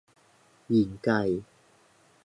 [0.69, 1.21] หญิงไก่